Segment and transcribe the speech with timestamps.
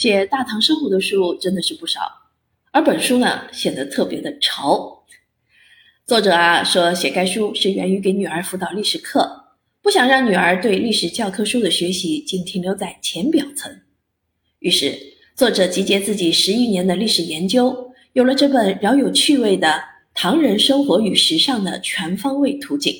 [0.00, 2.00] 写大唐生活的书真的是不少，
[2.70, 5.04] 而本书呢显得特别的潮。
[6.06, 9.48] 作者啊说写该书是源于给女儿辅导历史课，
[9.82, 13.70] 不想让女儿对历史教科书的学习仅停留在浅表层。
[14.60, 14.98] 于是
[15.36, 19.68] 作者集结自己十余年的历史研究，有了这本饶有趣味的
[20.14, 22.90] 《唐人生活与时尚的全方位图景》。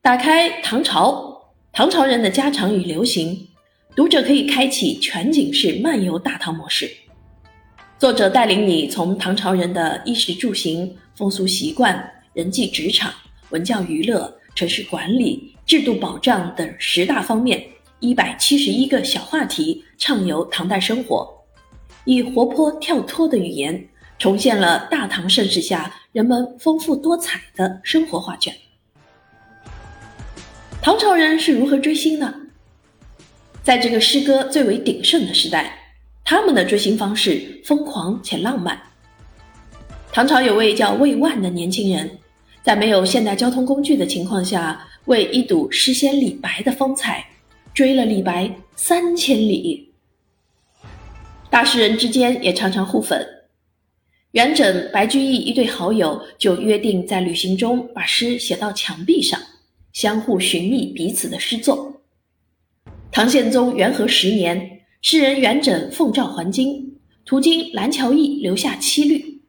[0.00, 3.50] 打开唐朝，唐朝人的家常与流行。
[3.94, 6.90] 读者可以开启全景式漫游大唐模式，
[7.98, 13.12] 作者带领你从唐朝人的衣食住行、风俗习惯、人际职场、
[13.50, 17.62] 文教娱乐、城市管理、制度保障等十大方面，
[18.00, 21.28] 一百七十一个小话题，畅游唐代生活，
[22.06, 28.54] 以活泼跳脱的语言，重现了大唐盛世下人们丰富多彩的生活画卷。
[30.80, 32.36] 唐朝人是如何追星呢？
[33.62, 35.78] 在这个诗歌最为鼎盛的时代，
[36.24, 38.80] 他们的追星方式疯狂且浪漫。
[40.12, 42.18] 唐朝有位叫魏万的年轻人，
[42.64, 47.24] 在没有现代交通工具的情况下，为一睹诗仙李白的风采，
[47.72, 49.92] 追了李白三千里。
[51.48, 53.24] 大诗人之间也常常互粉，
[54.32, 59.40] 元稹、白居易一对好友就约定在旅行中把诗写到墙壁上，
[59.92, 62.01] 相互寻觅彼此的诗作。
[63.12, 66.94] 唐宪宗元和十年，诗人元稹奉诏还京，
[67.26, 69.42] 途经蓝桥驿，留下七律：“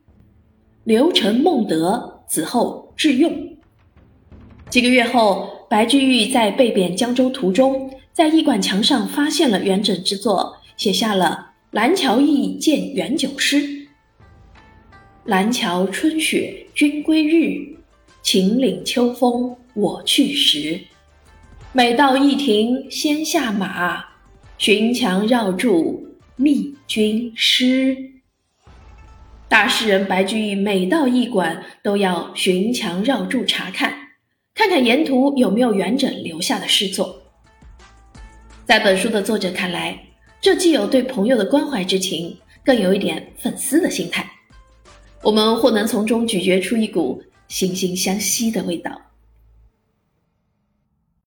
[0.84, 3.34] 刘承孟德，子后致用。”
[4.70, 13.88] 几个月后，白居易在被贬江州途中，在驿馆墙上发现了元稹之作，写下了《蓝桥驿见元九》诗
[15.24, 17.78] ：“蓝桥春雪君归日，
[18.22, 20.78] 秦岭秋风我去时。”
[21.76, 24.06] 每到驿亭先下马，
[24.60, 27.98] 寻墙绕柱觅君诗。
[29.50, 33.92] 大诗人白居易每到驿馆都要寻墙绕柱查看，
[34.54, 37.20] 看看沿途有没有元稹留下的诗作。
[38.66, 40.00] 在本书的作者看来，
[40.40, 44.30] 这既有对朋友的关怀之情，更有一点粉丝的心态。
[45.24, 48.92] 我们或能从中咀嚼出一股惺惺相惜的味道。